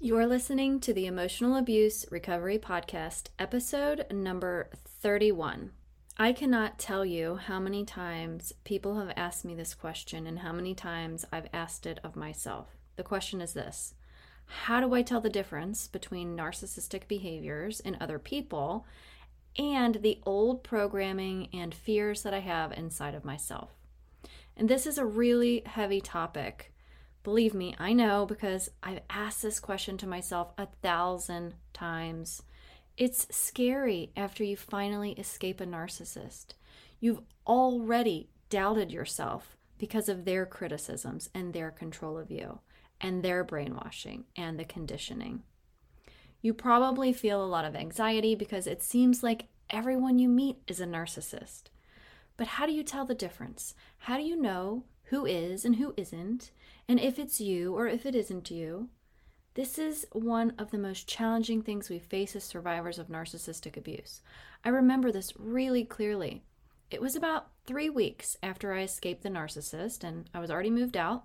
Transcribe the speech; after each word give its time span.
You're 0.00 0.26
listening 0.26 0.80
to 0.80 0.92
the 0.92 1.06
Emotional 1.06 1.56
Abuse 1.56 2.06
Recovery 2.10 2.58
Podcast, 2.58 3.28
episode 3.38 4.06
number 4.10 4.68
31. 5.00 5.70
I 6.18 6.32
cannot 6.32 6.78
tell 6.78 7.04
you 7.04 7.36
how 7.36 7.60
many 7.60 7.84
times 7.84 8.52
people 8.64 8.98
have 8.98 9.12
asked 9.16 9.44
me 9.44 9.54
this 9.54 9.74
question 9.74 10.26
and 10.26 10.40
how 10.40 10.52
many 10.52 10.74
times 10.74 11.24
I've 11.32 11.48
asked 11.52 11.86
it 11.86 12.00
of 12.02 12.16
myself. 12.16 12.66
The 12.96 13.04
question 13.04 13.40
is 13.40 13.52
this 13.52 13.94
How 14.46 14.80
do 14.80 14.92
I 14.94 15.02
tell 15.02 15.20
the 15.20 15.30
difference 15.30 15.86
between 15.86 16.36
narcissistic 16.36 17.06
behaviors 17.06 17.78
in 17.78 17.96
other 18.00 18.18
people 18.18 18.86
and 19.56 19.96
the 19.96 20.20
old 20.26 20.64
programming 20.64 21.48
and 21.52 21.72
fears 21.72 22.22
that 22.24 22.34
I 22.34 22.40
have 22.40 22.72
inside 22.72 23.14
of 23.14 23.24
myself? 23.24 23.70
And 24.56 24.68
this 24.68 24.86
is 24.86 24.98
a 24.98 25.06
really 25.06 25.62
heavy 25.64 26.00
topic 26.00 26.71
Believe 27.22 27.54
me, 27.54 27.74
I 27.78 27.92
know 27.92 28.26
because 28.26 28.70
I've 28.82 29.02
asked 29.08 29.42
this 29.42 29.60
question 29.60 29.96
to 29.98 30.06
myself 30.08 30.52
a 30.58 30.66
thousand 30.82 31.54
times. 31.72 32.42
It's 32.96 33.34
scary 33.34 34.12
after 34.16 34.42
you 34.42 34.56
finally 34.56 35.12
escape 35.12 35.60
a 35.60 35.66
narcissist. 35.66 36.54
You've 36.98 37.22
already 37.46 38.28
doubted 38.50 38.90
yourself 38.90 39.56
because 39.78 40.08
of 40.08 40.24
their 40.24 40.46
criticisms 40.46 41.30
and 41.34 41.52
their 41.52 41.70
control 41.70 42.18
of 42.18 42.30
you 42.30 42.60
and 43.00 43.22
their 43.22 43.44
brainwashing 43.44 44.24
and 44.36 44.58
the 44.58 44.64
conditioning. 44.64 45.42
You 46.40 46.52
probably 46.52 47.12
feel 47.12 47.42
a 47.42 47.46
lot 47.46 47.64
of 47.64 47.76
anxiety 47.76 48.34
because 48.34 48.66
it 48.66 48.82
seems 48.82 49.22
like 49.22 49.46
everyone 49.70 50.18
you 50.18 50.28
meet 50.28 50.58
is 50.66 50.80
a 50.80 50.86
narcissist. 50.86 51.64
But 52.36 52.46
how 52.48 52.66
do 52.66 52.72
you 52.72 52.82
tell 52.82 53.04
the 53.04 53.14
difference? 53.14 53.74
How 53.98 54.16
do 54.16 54.24
you 54.24 54.40
know 54.40 54.84
who 55.04 55.24
is 55.24 55.64
and 55.64 55.76
who 55.76 55.94
isn't? 55.96 56.50
And 56.88 57.00
if 57.00 57.18
it's 57.18 57.40
you 57.40 57.74
or 57.74 57.86
if 57.86 58.06
it 58.06 58.14
isn't 58.14 58.50
you. 58.50 58.88
This 59.54 59.78
is 59.78 60.06
one 60.12 60.54
of 60.58 60.70
the 60.70 60.78
most 60.78 61.06
challenging 61.06 61.60
things 61.60 61.90
we 61.90 61.98
face 61.98 62.34
as 62.34 62.44
survivors 62.44 62.98
of 62.98 63.08
narcissistic 63.08 63.76
abuse. 63.76 64.22
I 64.64 64.70
remember 64.70 65.12
this 65.12 65.34
really 65.38 65.84
clearly. 65.84 66.42
It 66.90 67.02
was 67.02 67.16
about 67.16 67.48
three 67.66 67.90
weeks 67.90 68.36
after 68.42 68.72
I 68.72 68.82
escaped 68.82 69.22
the 69.22 69.28
narcissist, 69.28 70.04
and 70.04 70.28
I 70.32 70.40
was 70.40 70.50
already 70.50 70.70
moved 70.70 70.96
out, 70.96 71.24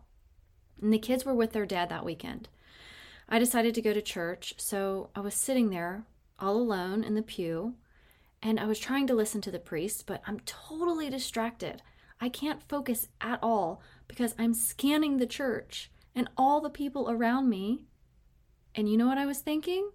and 0.81 0.91
the 0.93 0.99
kids 0.99 1.25
were 1.25 1.33
with 1.33 1.53
their 1.53 1.65
dad 1.65 1.89
that 1.89 2.05
weekend. 2.05 2.49
I 3.29 3.39
decided 3.39 3.75
to 3.75 3.81
go 3.81 3.93
to 3.93 4.01
church, 4.01 4.55
so 4.57 5.09
I 5.15 5.19
was 5.19 5.33
sitting 5.33 5.69
there 5.69 6.05
all 6.39 6.57
alone 6.57 7.03
in 7.03 7.15
the 7.15 7.21
pew, 7.21 7.75
and 8.41 8.59
I 8.59 8.65
was 8.65 8.79
trying 8.79 9.07
to 9.07 9.15
listen 9.15 9.41
to 9.41 9.51
the 9.51 9.59
priest, 9.59 10.05
but 10.05 10.21
I'm 10.25 10.39
totally 10.41 11.09
distracted. 11.09 11.81
I 12.19 12.29
can't 12.29 12.67
focus 12.67 13.07
at 13.21 13.39
all 13.41 13.81
because 14.07 14.33
I'm 14.39 14.53
scanning 14.53 15.17
the 15.17 15.27
church 15.27 15.91
and 16.15 16.29
all 16.37 16.61
the 16.61 16.69
people 16.69 17.09
around 17.09 17.49
me. 17.49 17.81
And 18.73 18.89
you 18.89 18.97
know 18.97 19.07
what 19.07 19.17
I 19.17 19.25
was 19.25 19.39
thinking? 19.39 19.91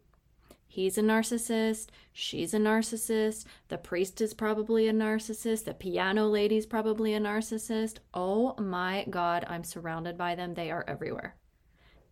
He's 0.66 0.96
a 0.96 1.02
narcissist. 1.02 1.88
She's 2.12 2.54
a 2.54 2.58
narcissist. 2.58 3.44
The 3.68 3.76
priest 3.76 4.20
is 4.20 4.32
probably 4.32 4.88
a 4.88 4.92
narcissist. 4.92 5.64
The 5.64 5.74
piano 5.74 6.26
lady's 6.28 6.64
probably 6.64 7.12
a 7.12 7.20
narcissist. 7.20 7.98
Oh 8.14 8.54
my 8.58 9.04
God, 9.10 9.44
I'm 9.48 9.64
surrounded 9.64 10.16
by 10.16 10.34
them. 10.34 10.54
They 10.54 10.70
are 10.70 10.84
everywhere. 10.88 11.36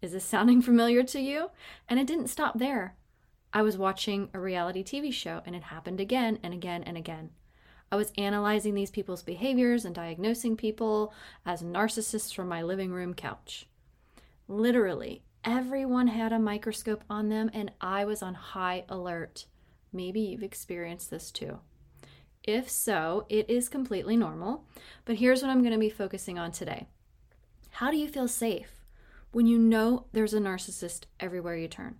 Is 0.03 0.12
this 0.12 0.25
sounding 0.25 0.61
familiar 0.70 1.03
to 1.05 1.20
you? 1.20 1.50
And 1.88 1.98
it 1.98 2.06
didn't 2.06 2.28
stop 2.28 2.58
there. 2.58 2.97
I 3.53 3.62
was 3.62 3.78
watching 3.78 4.28
a 4.34 4.38
reality 4.38 4.84
TV 4.84 5.12
show 5.12 5.41
and 5.47 5.56
it 5.56 5.64
happened 5.64 6.00
again 6.00 6.38
and 6.42 6.53
again 6.53 6.83
and 6.83 6.97
again. 6.97 7.31
I 7.93 7.97
was 7.97 8.13
analyzing 8.17 8.75
these 8.75 8.91
people's 8.91 9.25
behaviors 9.25 9.85
and 9.85 9.95
diagnosing 9.95 10.57
people 10.57 11.13
as 11.45 11.63
narcissists 11.63 12.33
from 12.33 12.47
my 12.47 12.63
living 12.63 12.93
room 12.93 13.15
couch. 13.15 13.67
Literally, 14.47 15.23
everyone 15.45 16.07
had 16.07 16.33
a 16.33 16.39
microscope 16.39 17.03
on 17.11 17.31
them, 17.31 17.51
and 17.53 17.73
I 17.81 18.05
was 18.05 18.23
on 18.23 18.35
high 18.35 18.85
alert. 18.89 19.47
Maybe 19.93 20.21
you've 20.21 20.45
experienced 20.45 21.11
this 21.11 21.33
too. 21.33 21.59
If 22.45 22.71
so, 22.71 23.27
it 23.29 23.50
is 23.50 23.69
completely 23.69 24.17
normal, 24.17 24.65
but 25.05 25.17
here's 25.17 25.43
what 25.43 25.50
I'm 25.50 25.61
going 25.61 25.73
to 25.73 25.79
be 25.79 25.91
focusing 25.91 26.39
on 26.39 26.53
today. 26.53 26.87
How 27.71 27.91
do 27.91 27.97
you 27.97 28.06
feel 28.09 28.29
safe 28.29 28.84
when 29.33 29.47
you 29.47 29.59
know 29.59 30.06
there's 30.12 30.34
a 30.34 30.39
narcissist 30.39 31.06
everywhere 31.19 31.56
you 31.56 31.67
turn? 31.67 31.97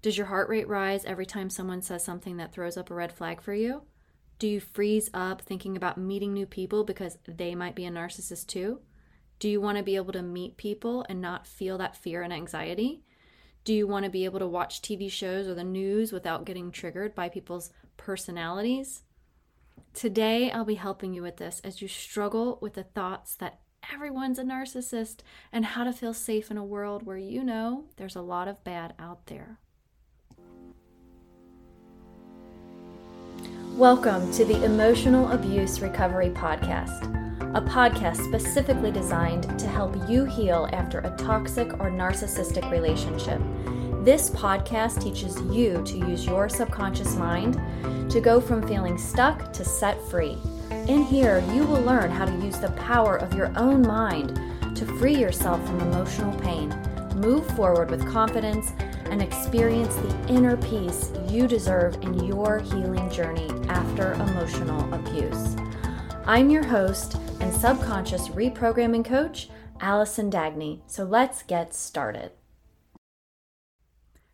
Does 0.00 0.16
your 0.16 0.26
heart 0.26 0.48
rate 0.48 0.68
rise 0.68 1.04
every 1.04 1.26
time 1.26 1.50
someone 1.50 1.82
says 1.82 2.04
something 2.04 2.38
that 2.38 2.52
throws 2.52 2.76
up 2.76 2.90
a 2.90 2.94
red 2.94 3.12
flag 3.12 3.42
for 3.42 3.52
you? 3.52 3.82
Do 4.38 4.46
you 4.46 4.60
freeze 4.60 5.10
up 5.12 5.42
thinking 5.42 5.76
about 5.76 5.98
meeting 5.98 6.32
new 6.32 6.46
people 6.46 6.84
because 6.84 7.18
they 7.26 7.56
might 7.56 7.74
be 7.74 7.86
a 7.86 7.90
narcissist 7.90 8.46
too? 8.46 8.80
Do 9.40 9.48
you 9.48 9.60
want 9.60 9.78
to 9.78 9.84
be 9.84 9.96
able 9.96 10.12
to 10.12 10.22
meet 10.22 10.56
people 10.56 11.04
and 11.08 11.20
not 11.20 11.46
feel 11.46 11.76
that 11.78 11.96
fear 11.96 12.22
and 12.22 12.32
anxiety? 12.32 13.02
Do 13.64 13.74
you 13.74 13.88
want 13.88 14.04
to 14.04 14.10
be 14.10 14.24
able 14.24 14.38
to 14.38 14.46
watch 14.46 14.80
TV 14.80 15.10
shows 15.10 15.48
or 15.48 15.54
the 15.54 15.64
news 15.64 16.12
without 16.12 16.44
getting 16.44 16.70
triggered 16.70 17.14
by 17.14 17.28
people's 17.28 17.70
personalities? 17.96 19.02
Today, 19.92 20.52
I'll 20.52 20.64
be 20.64 20.76
helping 20.76 21.12
you 21.12 21.22
with 21.22 21.38
this 21.38 21.60
as 21.64 21.82
you 21.82 21.88
struggle 21.88 22.58
with 22.62 22.74
the 22.74 22.84
thoughts 22.84 23.34
that 23.36 23.58
everyone's 23.92 24.38
a 24.38 24.44
narcissist 24.44 25.20
and 25.52 25.64
how 25.64 25.82
to 25.82 25.92
feel 25.92 26.14
safe 26.14 26.50
in 26.50 26.56
a 26.56 26.64
world 26.64 27.04
where 27.04 27.16
you 27.16 27.42
know 27.42 27.86
there's 27.96 28.16
a 28.16 28.22
lot 28.22 28.46
of 28.46 28.62
bad 28.62 28.94
out 28.98 29.26
there. 29.26 29.58
Welcome 33.78 34.32
to 34.32 34.44
the 34.44 34.64
Emotional 34.64 35.30
Abuse 35.30 35.80
Recovery 35.80 36.30
Podcast, 36.30 37.04
a 37.54 37.60
podcast 37.60 38.16
specifically 38.24 38.90
designed 38.90 39.56
to 39.56 39.68
help 39.68 39.94
you 40.10 40.24
heal 40.24 40.68
after 40.72 40.98
a 40.98 41.16
toxic 41.16 41.72
or 41.74 41.88
narcissistic 41.88 42.68
relationship. 42.72 43.40
This 44.04 44.30
podcast 44.30 45.00
teaches 45.00 45.40
you 45.42 45.80
to 45.84 45.96
use 45.96 46.26
your 46.26 46.48
subconscious 46.48 47.14
mind 47.14 47.54
to 48.10 48.20
go 48.20 48.40
from 48.40 48.66
feeling 48.66 48.98
stuck 48.98 49.52
to 49.52 49.64
set 49.64 50.02
free. 50.08 50.36
In 50.88 51.04
here, 51.04 51.38
you 51.54 51.64
will 51.64 51.82
learn 51.82 52.10
how 52.10 52.24
to 52.24 52.44
use 52.44 52.58
the 52.58 52.72
power 52.72 53.16
of 53.18 53.32
your 53.32 53.56
own 53.56 53.82
mind 53.82 54.40
to 54.76 54.86
free 54.98 55.14
yourself 55.14 55.64
from 55.64 55.78
emotional 55.82 56.36
pain, 56.40 56.70
move 57.14 57.46
forward 57.54 57.92
with 57.92 58.10
confidence, 58.10 58.72
and 59.10 59.22
experience 59.22 59.94
the 59.96 60.28
inner 60.28 60.56
peace 60.56 61.12
you 61.28 61.46
deserve 61.46 61.96
in 62.02 62.24
your 62.24 62.60
healing 62.60 63.10
journey 63.10 63.48
after 63.68 64.12
emotional 64.14 64.92
abuse. 64.92 65.56
I'm 66.26 66.50
your 66.50 66.64
host 66.64 67.16
and 67.40 67.52
subconscious 67.54 68.28
reprogramming 68.28 69.04
coach, 69.04 69.48
Allison 69.80 70.30
Dagney. 70.30 70.80
So 70.86 71.04
let's 71.04 71.42
get 71.42 71.74
started. 71.74 72.32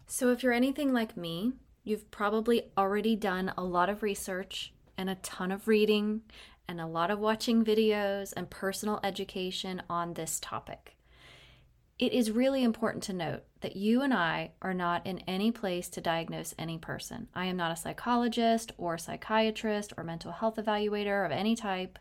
So, 0.06 0.30
if 0.30 0.42
you're 0.42 0.52
anything 0.52 0.92
like 0.92 1.16
me, 1.16 1.54
you've 1.82 2.10
probably 2.10 2.70
already 2.78 3.16
done 3.16 3.52
a 3.56 3.64
lot 3.64 3.88
of 3.88 4.02
research 4.02 4.72
and 4.96 5.10
a 5.10 5.16
ton 5.16 5.50
of 5.50 5.68
reading 5.68 6.22
and 6.68 6.80
a 6.80 6.86
lot 6.86 7.10
of 7.10 7.18
watching 7.18 7.64
videos 7.64 8.32
and 8.36 8.50
personal 8.50 9.00
education 9.02 9.82
on 9.90 10.14
this 10.14 10.40
topic. 10.40 10.93
It 11.96 12.12
is 12.12 12.32
really 12.32 12.64
important 12.64 13.04
to 13.04 13.12
note 13.12 13.44
that 13.60 13.76
you 13.76 14.02
and 14.02 14.12
I 14.12 14.50
are 14.60 14.74
not 14.74 15.06
in 15.06 15.20
any 15.20 15.52
place 15.52 15.88
to 15.90 16.00
diagnose 16.00 16.52
any 16.58 16.76
person. 16.76 17.28
I 17.34 17.46
am 17.46 17.56
not 17.56 17.70
a 17.70 17.76
psychologist 17.76 18.72
or 18.76 18.98
psychiatrist 18.98 19.92
or 19.96 20.02
mental 20.02 20.32
health 20.32 20.56
evaluator 20.56 21.24
of 21.24 21.30
any 21.30 21.54
type, 21.54 22.00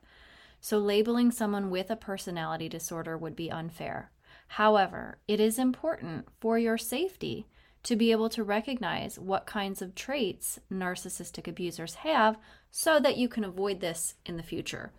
so 0.59 0.80
labeling 0.80 1.30
someone 1.30 1.70
with 1.70 1.92
a 1.92 1.96
personality 1.96 2.68
disorder 2.68 3.16
would 3.18 3.36
be 3.36 3.52
unfair. 3.52 4.12
However, 4.48 5.20
it 5.28 5.40
is 5.40 5.59
important 5.59 6.28
for 6.40 6.58
your 6.58 6.78
safety 6.78 7.46
to 7.84 7.96
be 7.96 8.12
able 8.12 8.30
to 8.30 8.44
recognize 8.44 9.20
what 9.20 9.46
kinds 9.46 9.81
of 9.81 9.94
traits 9.94 10.60
narcissistic 10.72 11.48
abusers 11.48 11.96
have 11.96 12.38
so 12.72 13.00
that 13.00 13.18
you 13.18 13.28
can 13.28 13.44
avoid 13.44 13.80
this 13.80 14.16
in 14.25 14.38
the 14.38 14.44
future. 14.44 14.92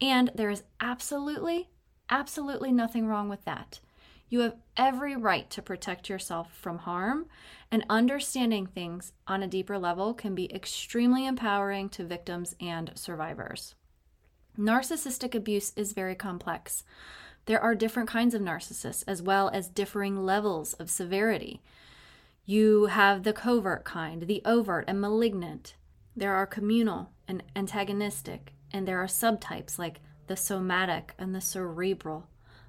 And 0.00 0.30
there 0.34 0.50
is 0.50 0.62
absolutely, 0.80 1.68
absolutely 2.08 2.72
nothing 2.72 3.06
wrong 3.06 3.28
with 3.28 3.44
that. 3.44 3.80
You 4.30 4.40
have 4.40 4.54
every 4.76 5.16
right 5.16 5.50
to 5.50 5.60
protect 5.60 6.08
yourself 6.08 6.56
from 6.56 6.78
harm, 6.78 7.26
and 7.72 7.84
understanding 7.90 8.64
things 8.64 9.12
on 9.26 9.42
a 9.42 9.48
deeper 9.48 9.76
level 9.76 10.14
can 10.14 10.36
be 10.36 10.54
extremely 10.54 11.26
empowering 11.26 11.88
to 11.90 12.04
victims 12.04 12.54
and 12.60 12.92
survivors. 12.94 13.74
Narcissistic 14.56 15.34
abuse 15.34 15.72
is 15.74 15.92
very 15.92 16.14
complex. 16.14 16.84
There 17.46 17.60
are 17.60 17.74
different 17.74 18.08
kinds 18.08 18.32
of 18.32 18.40
narcissists, 18.40 19.02
as 19.08 19.20
well 19.20 19.48
as 19.48 19.68
differing 19.68 20.24
levels 20.24 20.74
of 20.74 20.90
severity. 20.90 21.60
You 22.46 22.86
have 22.86 23.24
the 23.24 23.32
covert 23.32 23.84
kind, 23.84 24.22
the 24.22 24.42
overt, 24.44 24.84
and 24.86 25.00
malignant. 25.00 25.74
There 26.14 26.34
are 26.34 26.46
communal 26.46 27.10
and 27.26 27.42
antagonistic, 27.56 28.52
and 28.72 28.86
there 28.86 28.98
are 28.98 29.06
subtypes 29.06 29.76
like 29.76 30.00
the 30.28 30.36
somatic 30.36 31.14
and 31.18 31.34
the 31.34 31.40
cerebral. 31.40 32.28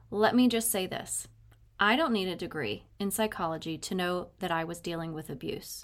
Let 0.09 0.35
me 0.35 0.47
just 0.47 0.71
say 0.71 0.87
this 0.87 1.27
I 1.83 1.95
don't 1.95 2.13
need 2.13 2.27
a 2.27 2.35
degree 2.35 2.83
in 2.99 3.09
psychology 3.09 3.75
to 3.75 3.95
know 3.95 4.27
that 4.37 4.51
I 4.51 4.63
was 4.63 4.79
dealing 4.79 5.13
with 5.13 5.31
abuse. 5.31 5.83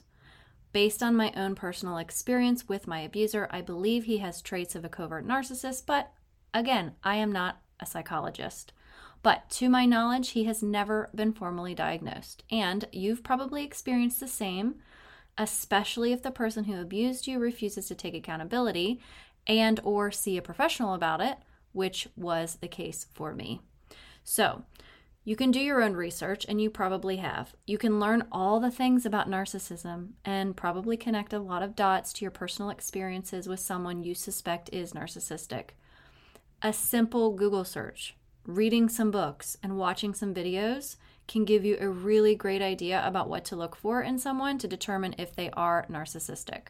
Based 0.72 1.02
on 1.02 1.16
my 1.16 1.34
own 1.36 1.56
personal 1.56 1.98
experience 1.98 2.70
with 2.70 2.86
my 2.86 3.00
abuser, 3.00 3.48
I 3.50 3.62
believe 3.62 4.04
he 4.04 4.20
has 4.20 4.40
traits 4.40 4.76
of 4.76 4.86
a 4.86 4.90
covert 4.90 5.28
narcissist, 5.28 5.88
but 5.88 6.12
again, 6.54 6.94
I 7.04 7.16
am 7.16 7.32
not 7.32 7.62
a 7.80 7.88
psychologist. 7.88 8.74
But 9.24 9.50
to 9.50 9.70
my 9.70 9.88
knowledge, 9.88 10.30
he 10.30 10.44
has 10.44 10.62
never 10.62 11.10
been 11.16 11.34
formally 11.34 11.74
diagnosed. 11.74 12.44
And 12.52 12.86
you've 12.92 13.24
probably 13.24 13.64
experienced 13.64 14.20
the 14.20 14.28
same, 14.28 14.76
especially 15.36 16.14
if 16.14 16.22
the 16.22 16.30
person 16.30 16.66
who 16.66 16.80
abused 16.80 17.26
you 17.26 17.40
refuses 17.40 17.88
to 17.88 17.96
take 17.96 18.14
accountability 18.14 19.02
and 19.48 19.80
or 19.84 20.12
see 20.12 20.38
a 20.38 20.44
professional 20.44 20.94
about 20.94 21.22
it, 21.22 21.38
which 21.72 22.08
was 22.16 22.58
the 22.62 22.68
case 22.68 23.08
for 23.16 23.34
me. 23.34 23.62
So, 24.24 24.64
you 25.28 25.36
can 25.36 25.52
do 25.52 25.60
your 25.60 25.84
own 25.84 25.92
research, 25.92 26.46
and 26.48 26.62
you 26.62 26.70
probably 26.70 27.18
have. 27.18 27.54
You 27.66 27.78
can 27.78 28.00
learn 28.00 28.24
all 28.32 28.62
the 28.62 28.72
things 28.72 29.06
about 29.06 29.30
narcissism 29.30 30.12
and 30.24 30.56
probably 30.56 30.96
connect 30.96 31.34
a 31.34 31.40
lot 31.40 31.62
of 31.62 31.76
dots 31.76 32.14
to 32.14 32.22
your 32.24 32.32
personal 32.32 32.70
experiences 32.70 33.46
with 33.46 33.60
someone 33.60 34.06
you 34.06 34.16
suspect 34.16 34.70
is 34.72 34.94
narcissistic. 34.94 35.72
A 36.62 36.72
simple 36.72 37.34
Google 37.34 37.66
search, 37.66 38.16
reading 38.46 38.88
some 38.88 39.12
books, 39.12 39.58
and 39.62 39.78
watching 39.78 40.14
some 40.14 40.34
videos 40.34 40.96
can 41.28 41.44
give 41.44 41.66
you 41.66 41.76
a 41.78 41.90
really 41.90 42.34
great 42.34 42.62
idea 42.62 43.06
about 43.06 43.28
what 43.28 43.44
to 43.44 43.58
look 43.58 43.76
for 43.76 44.02
in 44.02 44.18
someone 44.20 44.58
to 44.60 44.66
determine 44.66 45.14
if 45.18 45.36
they 45.36 45.50
are 45.50 45.86
narcissistic. 45.92 46.68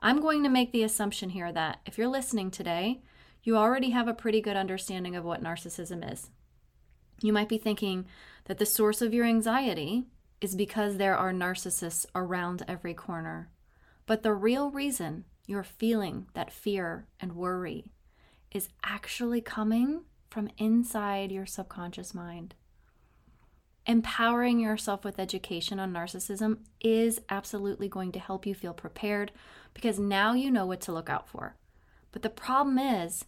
I'm 0.00 0.20
going 0.20 0.42
to 0.42 0.48
make 0.48 0.72
the 0.72 0.82
assumption 0.82 1.30
here 1.30 1.52
that 1.52 1.78
if 1.86 1.96
you're 1.96 2.08
listening 2.08 2.50
today, 2.50 3.02
you 3.44 3.56
already 3.56 3.90
have 3.90 4.08
a 4.08 4.14
pretty 4.14 4.40
good 4.40 4.56
understanding 4.56 5.14
of 5.14 5.24
what 5.24 5.44
narcissism 5.44 6.12
is. 6.12 6.28
You 7.20 7.32
might 7.32 7.48
be 7.48 7.58
thinking 7.58 8.06
that 8.44 8.58
the 8.58 8.66
source 8.66 9.02
of 9.02 9.14
your 9.14 9.24
anxiety 9.24 10.06
is 10.40 10.56
because 10.56 10.96
there 10.96 11.16
are 11.16 11.32
narcissists 11.32 12.06
around 12.14 12.64
every 12.66 12.94
corner. 12.94 13.50
But 14.06 14.22
the 14.22 14.34
real 14.34 14.70
reason 14.70 15.24
you're 15.46 15.62
feeling 15.62 16.26
that 16.34 16.52
fear 16.52 17.06
and 17.20 17.36
worry 17.36 17.86
is 18.50 18.68
actually 18.84 19.40
coming 19.40 20.02
from 20.28 20.50
inside 20.58 21.30
your 21.30 21.46
subconscious 21.46 22.14
mind. 22.14 22.54
Empowering 23.86 24.60
yourself 24.60 25.04
with 25.04 25.18
education 25.18 25.80
on 25.80 25.92
narcissism 25.92 26.58
is 26.80 27.20
absolutely 27.28 27.88
going 27.88 28.12
to 28.12 28.20
help 28.20 28.46
you 28.46 28.54
feel 28.54 28.72
prepared 28.72 29.32
because 29.74 29.98
now 29.98 30.34
you 30.34 30.50
know 30.50 30.66
what 30.66 30.80
to 30.82 30.92
look 30.92 31.10
out 31.10 31.28
for. 31.28 31.56
But 32.12 32.22
the 32.22 32.30
problem 32.30 32.78
is, 32.78 33.24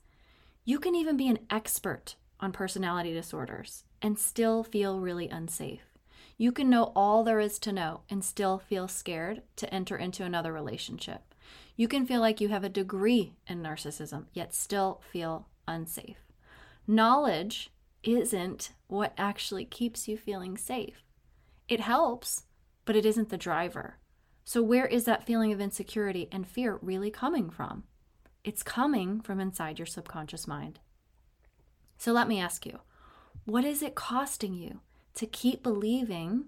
you 0.65 0.79
can 0.79 0.95
even 0.95 1.17
be 1.17 1.29
an 1.29 1.41
expert 1.51 2.15
on 2.45 2.53
personality 2.53 3.13
disorders 3.13 3.85
and 4.03 4.19
still 4.19 4.63
feel 4.63 5.01
really 5.01 5.29
unsafe. 5.29 5.95
You 6.37 6.53
can 6.53 6.69
know 6.69 6.93
all 6.95 7.25
there 7.25 7.41
is 7.41 7.59
to 7.61 7.73
know 7.73 8.03
and 8.11 8.23
still 8.23 8.59
feel 8.59 8.87
scared 8.87 9.43
to 9.57 9.73
enter 9.73 9.97
into 9.97 10.25
another 10.25 10.53
relationship. 10.53 11.35
You 11.75 11.89
can 11.89 12.07
feel 12.07 12.21
like 12.21 12.41
you 12.41 12.49
have 12.49 12.63
a 12.63 12.69
degree 12.69 13.33
in 13.49 13.63
narcissism, 13.63 14.27
yet 14.33 14.55
still 14.55 15.01
feel 15.11 15.49
unsafe. 15.67 16.19
Knowledge 16.87 17.71
isn't 18.03 18.73
what 18.89 19.15
actually 19.17 19.65
keeps 19.65 20.07
you 20.07 20.19
feeling 20.19 20.59
safe. 20.59 21.03
It 21.67 21.81
helps, 21.81 22.45
but 22.85 22.95
it 22.95 23.07
isn't 23.07 23.31
the 23.31 23.39
driver. 23.39 23.97
So, 24.45 24.63
where 24.63 24.87
is 24.87 25.05
that 25.05 25.25
feeling 25.25 25.53
of 25.53 25.61
insecurity 25.61 26.29
and 26.31 26.47
fear 26.47 26.79
really 26.83 27.11
coming 27.11 27.49
from? 27.49 27.85
It's 28.45 28.63
coming 28.63 29.23
from 29.23 29.41
inside 29.41 29.79
your 29.79 29.87
subconscious 29.87 30.47
mind. 30.47 30.81
So 31.99 32.13
let 32.13 32.29
me 32.29 32.41
ask 32.41 32.67
you 32.67 32.81
what 33.45 33.65
is 33.65 33.83
it 33.83 33.95
costing 33.95 34.55
you 34.55 34.81
to 35.15 35.27
keep 35.27 35.63
believing 35.63 36.47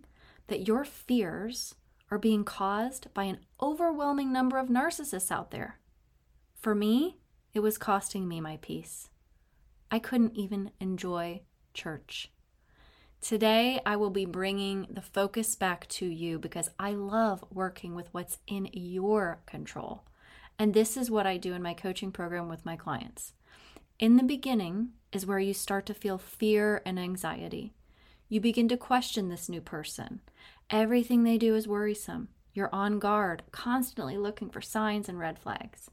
that 0.49 0.67
your 0.67 0.85
fears 0.85 1.75
are 2.11 2.19
being 2.19 2.45
caused 2.45 3.13
by 3.13 3.25
an 3.25 3.39
overwhelming 3.61 4.33
number 4.33 4.59
of 4.59 4.69
narcissists 4.69 5.31
out 5.31 5.51
there? 5.51 5.79
For 6.55 6.75
me, 6.75 7.19
it 7.53 7.61
was 7.61 7.79
costing 7.79 8.27
me 8.27 8.41
my 8.41 8.59
peace. 8.61 9.11
I 9.91 9.99
couldn't 9.99 10.37
even 10.37 10.71
enjoy 10.81 11.43
church. 11.75 12.31
Today, 13.21 13.81
I 13.85 13.97
will 13.97 14.11
be 14.11 14.25
bringing 14.25 14.87
the 14.91 15.01
focus 15.01 15.55
back 15.57 15.89
to 15.89 16.07
you 16.07 16.39
because 16.39 16.71
I 16.79 16.93
love 16.93 17.45
working 17.53 17.95
with 17.95 18.13
what's 18.13 18.39
in 18.47 18.69
your 18.73 19.41
control. 19.47 20.05
And 20.59 20.75
this 20.75 20.97
is 20.97 21.11
what 21.11 21.27
I 21.27 21.37
do 21.37 21.53
in 21.55 21.63
my 21.63 21.75
coaching 21.75 22.13
program 22.13 22.49
with 22.49 22.65
my 22.65 22.77
clients. 22.77 23.33
In 23.99 24.17
the 24.17 24.23
beginning 24.23 24.91
is 25.17 25.27
where 25.27 25.41
you 25.41 25.53
start 25.53 25.87
to 25.87 25.95
feel 25.95 26.19
fear 26.19 26.83
and 26.87 26.99
anxiety. 27.01 27.73
You 28.29 28.41
begin 28.41 28.69
to 28.69 28.77
question 28.77 29.29
this 29.29 29.49
new 29.49 29.61
person. 29.61 30.21
Everything 30.71 31.25
they 31.25 31.39
do 31.39 31.57
is 31.57 31.67
worrisome. 31.67 32.29
You're 32.53 32.73
on 32.73 32.99
guard, 32.99 33.43
constantly 33.51 34.17
looking 34.17 34.51
for 34.51 34.61
signs 34.61 35.09
and 35.09 35.19
red 35.19 35.39
flags. 35.39 35.91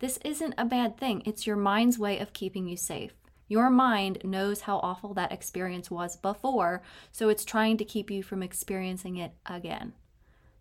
This 0.00 0.18
isn't 0.18 0.54
a 0.58 0.64
bad 0.64 0.98
thing, 0.98 1.22
it's 1.24 1.46
your 1.46 1.56
mind's 1.56 1.98
way 1.98 2.18
of 2.18 2.32
keeping 2.32 2.68
you 2.68 2.76
safe. 2.76 3.12
Your 3.48 3.70
mind 3.70 4.18
knows 4.24 4.62
how 4.62 4.78
awful 4.78 5.14
that 5.14 5.32
experience 5.32 5.90
was 5.90 6.16
before, 6.16 6.82
so 7.12 7.28
it's 7.28 7.44
trying 7.44 7.76
to 7.78 7.84
keep 7.84 8.10
you 8.10 8.22
from 8.22 8.42
experiencing 8.42 9.16
it 9.16 9.32
again. 9.46 9.92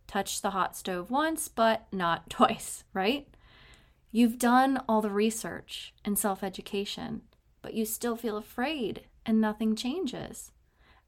Touch 0.07 0.41
the 0.41 0.51
hot 0.51 0.77
stove 0.77 1.09
once, 1.09 1.47
but 1.47 1.87
not 1.91 2.29
twice, 2.29 2.83
right? 2.93 3.27
You've 4.11 4.37
done 4.37 4.81
all 4.87 5.01
the 5.01 5.09
research 5.09 5.93
and 6.05 6.17
self 6.17 6.43
education, 6.43 7.23
but 7.65 7.73
you 7.73 7.83
still 7.83 8.15
feel 8.15 8.37
afraid 8.37 9.01
and 9.25 9.41
nothing 9.41 9.75
changes. 9.75 10.51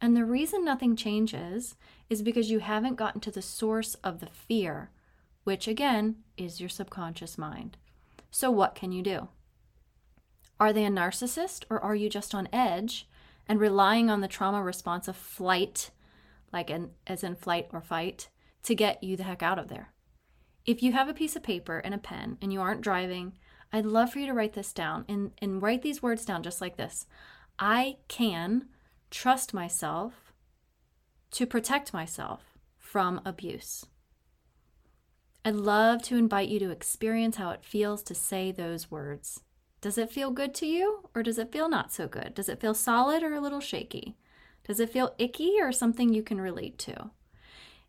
And 0.02 0.18
the 0.18 0.26
reason 0.26 0.66
nothing 0.66 0.96
changes 0.96 1.76
is 2.10 2.24
because 2.24 2.50
you 2.50 2.58
haven't 2.58 2.96
gotten 2.96 3.22
to 3.22 3.30
the 3.30 3.44
source 3.44 3.94
of 4.04 4.22
the 4.22 4.26
fear, 4.26 4.90
which 5.44 5.68
again 5.68 6.16
is 6.36 6.60
your 6.60 6.68
subconscious 6.68 7.38
mind. 7.38 7.78
So, 8.32 8.50
what 8.50 8.74
can 8.74 8.92
you 8.92 9.04
do? 9.04 9.28
Are 10.60 10.74
they 10.74 10.84
a 10.84 10.90
narcissist 10.90 11.64
or 11.70 11.80
are 11.80 11.94
you 11.94 12.10
just 12.10 12.34
on 12.34 12.50
edge 12.52 13.08
and 13.48 13.60
relying 13.60 14.10
on 14.10 14.22
the 14.22 14.28
trauma 14.28 14.64
response 14.64 15.08
of 15.08 15.16
flight, 15.16 15.92
like 16.52 16.72
in, 16.72 16.90
as 17.06 17.24
in 17.24 17.36
flight 17.36 17.68
or 17.72 17.82
fight, 17.82 18.30
to 18.64 18.74
get 18.74 19.04
you 19.04 19.16
the 19.16 19.22
heck 19.22 19.44
out 19.44 19.60
of 19.60 19.68
there? 19.68 19.94
If 20.66 20.82
you 20.82 20.94
have 20.94 21.08
a 21.08 21.14
piece 21.14 21.36
of 21.36 21.44
paper 21.44 21.78
and 21.78 21.94
a 21.94 22.00
pen 22.00 22.40
and 22.42 22.52
you 22.52 22.62
aren't 22.62 22.82
driving, 22.82 23.34
I'd 23.72 23.86
love 23.86 24.12
for 24.12 24.20
you 24.20 24.28
to 24.28 24.34
write 24.34 24.54
this 24.54 24.74
down 24.74 25.06
and, 25.08 25.32
and 25.40 25.62
write 25.62 25.82
these 25.82 26.02
words 26.02 26.26
down 26.26 26.44
just 26.44 26.62
like 26.62 26.78
this. 26.78 27.06
I 27.60 27.98
can 28.08 28.68
trust 29.12 29.54
myself 29.54 30.34
to 31.32 31.46
protect 31.46 31.94
myself 31.94 32.58
from 32.78 33.22
abuse. 33.26 33.86
I'd 35.44 35.56
love 35.56 36.02
to 36.04 36.18
invite 36.18 36.50
you 36.50 36.60
to 36.60 36.72
experience 36.72 37.38
how 37.38 37.52
it 37.52 37.64
feels 37.64 38.04
to 38.04 38.16
say 38.16 38.52
those 38.52 38.92
words. 38.92 39.42
Does 39.80 39.98
it 39.98 40.12
feel 40.12 40.32
good 40.32 40.54
to 40.56 40.66
you 40.66 41.10
or 41.14 41.24
does 41.24 41.38
it 41.38 41.52
feel 41.52 41.70
not 41.70 41.94
so 41.94 42.08
good? 42.08 42.34
Does 42.34 42.50
it 42.50 42.60
feel 42.60 42.74
solid 42.74 43.24
or 43.24 43.34
a 43.34 43.42
little 43.42 43.60
shaky? 43.60 44.18
Does 44.68 44.80
it 44.80 44.90
feel 44.90 45.16
icky 45.18 45.56
or 45.60 45.72
something 45.72 46.14
you 46.14 46.24
can 46.24 46.42
relate 46.42 46.78
to? 46.80 47.12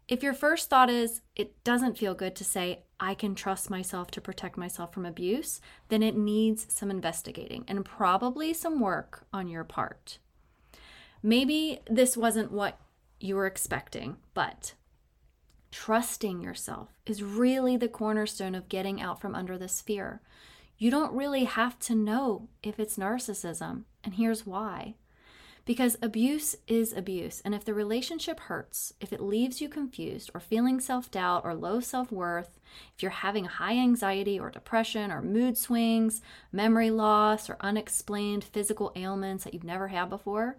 If 0.09 0.23
your 0.23 0.33
first 0.33 0.71
thought 0.71 0.88
is, 0.88 1.21
it 1.37 1.62
doesn't 1.65 1.99
feel 1.99 2.15
good 2.15 2.35
to 2.37 2.45
say, 2.45 2.85
I 2.99 3.12
can 3.12 3.35
trust 3.35 3.69
myself 3.69 4.11
to 4.12 4.23
protect 4.23 4.57
myself 4.57 4.95
from 4.95 5.05
abuse, 5.05 5.61
then 5.88 6.03
it 6.03 6.17
needs 6.17 6.67
some 6.71 6.91
investigating 6.91 7.65
and 7.69 7.85
probably 7.85 8.55
some 8.55 8.81
work 8.81 9.27
on 9.35 9.49
your 9.49 9.65
part. 9.65 10.19
Maybe 11.23 11.81
this 11.88 12.17
wasn't 12.17 12.53
what 12.53 12.81
you 13.21 13.37
were 13.37 13.47
expecting, 13.47 14.17
but 14.33 14.73
trusting 15.71 16.41
yourself 16.41 16.88
is 17.05 17.23
really 17.23 17.77
the 17.77 17.88
cornerstone 17.88 18.55
of 18.55 18.71
getting 18.71 19.03
out 19.03 19.21
from 19.21 19.35
under 19.35 19.59
this 19.59 19.83
fear. 19.83 20.23
You 20.79 20.91
don't 20.91 21.12
really 21.12 21.45
have 21.45 21.79
to 21.81 21.95
know 21.95 22.49
if 22.62 22.81
it's 22.81 22.97
narcissism, 22.97 23.83
and 24.03 24.15
here's 24.15 24.47
why. 24.47 24.95
Because 25.69 25.99
abuse 26.01 26.57
is 26.67 26.95
abuse. 26.95 27.43
And 27.45 27.55
if 27.55 27.63
the 27.63 27.75
relationship 27.75 28.41
hurts, 28.41 28.95
if 29.03 29.13
it 29.13 29.21
leaves 29.21 29.61
you 29.61 29.69
confused 29.69 30.31
or 30.33 30.41
feeling 30.41 30.81
self 30.81 31.11
doubt 31.11 31.43
or 31.45 31.55
low 31.55 31.79
self 31.79 32.11
worth, 32.11 32.59
if 32.97 33.03
you're 33.03 33.11
having 33.11 33.45
high 33.45 33.77
anxiety 33.77 34.41
or 34.41 34.49
depression 34.49 35.13
or 35.13 35.21
mood 35.21 35.59
swings, 35.59 36.23
memory 36.51 36.91
loss, 36.91 37.51
or 37.51 37.59
unexplained 37.61 38.45
physical 38.45 38.93
ailments 38.97 39.45
that 39.45 39.53
you've 39.53 39.63
never 39.63 39.89
had 39.89 40.09
before, 40.09 40.57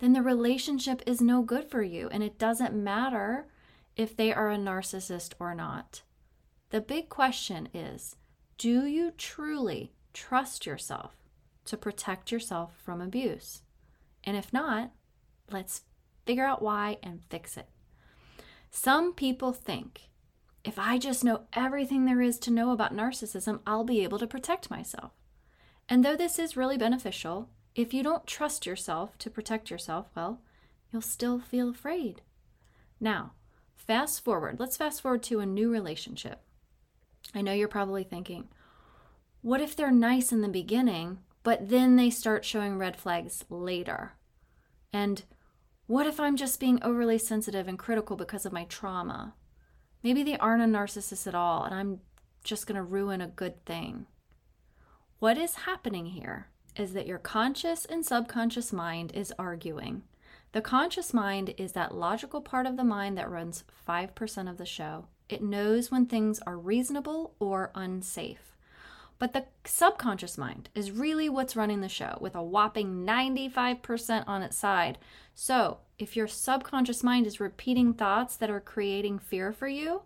then 0.00 0.14
the 0.14 0.20
relationship 0.20 1.00
is 1.06 1.20
no 1.20 1.42
good 1.42 1.70
for 1.70 1.84
you. 1.84 2.08
And 2.08 2.24
it 2.24 2.36
doesn't 2.36 2.74
matter 2.74 3.46
if 3.94 4.16
they 4.16 4.34
are 4.34 4.50
a 4.50 4.56
narcissist 4.56 5.32
or 5.38 5.54
not. 5.54 6.02
The 6.70 6.80
big 6.80 7.08
question 7.08 7.68
is 7.72 8.16
do 8.58 8.84
you 8.84 9.12
truly 9.12 9.92
trust 10.12 10.66
yourself 10.66 11.14
to 11.66 11.76
protect 11.76 12.32
yourself 12.32 12.72
from 12.84 13.00
abuse? 13.00 13.62
And 14.24 14.36
if 14.36 14.52
not, 14.52 14.92
let's 15.50 15.82
figure 16.26 16.44
out 16.44 16.62
why 16.62 16.98
and 17.02 17.24
fix 17.28 17.56
it. 17.56 17.68
Some 18.70 19.14
people 19.14 19.52
think 19.52 20.10
if 20.62 20.78
I 20.78 20.98
just 20.98 21.24
know 21.24 21.42
everything 21.52 22.04
there 22.04 22.20
is 22.20 22.38
to 22.40 22.50
know 22.50 22.70
about 22.70 22.94
narcissism, 22.94 23.60
I'll 23.66 23.84
be 23.84 24.02
able 24.02 24.18
to 24.18 24.26
protect 24.26 24.70
myself. 24.70 25.12
And 25.88 26.04
though 26.04 26.16
this 26.16 26.38
is 26.38 26.56
really 26.56 26.76
beneficial, 26.76 27.48
if 27.74 27.94
you 27.94 28.02
don't 28.02 28.26
trust 28.26 28.66
yourself 28.66 29.16
to 29.18 29.30
protect 29.30 29.70
yourself, 29.70 30.08
well, 30.14 30.40
you'll 30.92 31.02
still 31.02 31.40
feel 31.40 31.70
afraid. 31.70 32.20
Now, 33.00 33.32
fast 33.74 34.22
forward. 34.22 34.60
Let's 34.60 34.76
fast 34.76 35.00
forward 35.00 35.22
to 35.24 35.40
a 35.40 35.46
new 35.46 35.70
relationship. 35.70 36.42
I 37.34 37.40
know 37.40 37.52
you're 37.52 37.68
probably 37.68 38.04
thinking, 38.04 38.48
what 39.40 39.60
if 39.60 39.74
they're 39.74 39.90
nice 39.90 40.32
in 40.32 40.42
the 40.42 40.48
beginning, 40.48 41.18
but 41.42 41.68
then 41.68 41.96
they 41.96 42.10
start 42.10 42.44
showing 42.44 42.78
red 42.78 42.96
flags 42.96 43.44
later. 43.48 44.12
And 44.92 45.22
what 45.86 46.06
if 46.06 46.20
I'm 46.20 46.36
just 46.36 46.60
being 46.60 46.82
overly 46.82 47.18
sensitive 47.18 47.66
and 47.66 47.78
critical 47.78 48.16
because 48.16 48.46
of 48.46 48.52
my 48.52 48.64
trauma? 48.64 49.34
Maybe 50.02 50.22
they 50.22 50.38
aren't 50.38 50.62
a 50.62 50.66
narcissist 50.66 51.26
at 51.26 51.34
all, 51.34 51.64
and 51.64 51.74
I'm 51.74 52.00
just 52.44 52.66
going 52.66 52.76
to 52.76 52.82
ruin 52.82 53.20
a 53.20 53.26
good 53.26 53.64
thing. 53.64 54.06
What 55.18 55.36
is 55.36 55.54
happening 55.54 56.06
here 56.06 56.46
is 56.76 56.92
that 56.94 57.06
your 57.06 57.18
conscious 57.18 57.84
and 57.84 58.06
subconscious 58.06 58.72
mind 58.72 59.12
is 59.12 59.34
arguing. 59.38 60.02
The 60.52 60.62
conscious 60.62 61.12
mind 61.12 61.54
is 61.58 61.72
that 61.72 61.94
logical 61.94 62.40
part 62.40 62.66
of 62.66 62.76
the 62.76 62.84
mind 62.84 63.18
that 63.18 63.30
runs 63.30 63.64
5% 63.86 64.50
of 64.50 64.56
the 64.56 64.66
show. 64.66 65.06
It 65.28 65.42
knows 65.42 65.90
when 65.90 66.06
things 66.06 66.40
are 66.40 66.58
reasonable 66.58 67.34
or 67.38 67.70
unsafe. 67.74 68.49
But 69.20 69.34
the 69.34 69.44
subconscious 69.66 70.38
mind 70.38 70.70
is 70.74 70.90
really 70.90 71.28
what's 71.28 71.54
running 71.54 71.82
the 71.82 71.90
show 71.90 72.16
with 72.22 72.34
a 72.34 72.42
whopping 72.42 73.04
95% 73.04 74.24
on 74.26 74.42
its 74.42 74.56
side. 74.56 74.96
So, 75.34 75.80
if 75.98 76.16
your 76.16 76.26
subconscious 76.26 77.04
mind 77.04 77.26
is 77.26 77.38
repeating 77.38 77.92
thoughts 77.92 78.34
that 78.36 78.48
are 78.48 78.60
creating 78.60 79.18
fear 79.18 79.52
for 79.52 79.68
you, 79.68 80.02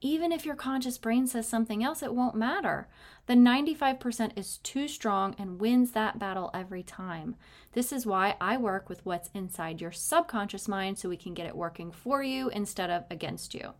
even 0.00 0.32
if 0.32 0.46
your 0.46 0.54
conscious 0.54 0.96
brain 0.96 1.26
says 1.26 1.46
something 1.46 1.84
else, 1.84 2.02
it 2.02 2.14
won't 2.14 2.36
matter. 2.36 2.88
The 3.26 3.34
95% 3.34 4.32
is 4.34 4.56
too 4.58 4.88
strong 4.88 5.36
and 5.38 5.60
wins 5.60 5.92
that 5.92 6.18
battle 6.18 6.50
every 6.54 6.82
time. 6.82 7.36
This 7.72 7.92
is 7.92 8.06
why 8.06 8.36
I 8.40 8.56
work 8.56 8.88
with 8.88 9.04
what's 9.04 9.28
inside 9.34 9.82
your 9.82 9.92
subconscious 9.92 10.68
mind 10.68 10.98
so 10.98 11.10
we 11.10 11.18
can 11.18 11.34
get 11.34 11.46
it 11.46 11.56
working 11.56 11.92
for 11.92 12.22
you 12.22 12.48
instead 12.48 12.88
of 12.88 13.04
against 13.10 13.52
you. 13.52 13.74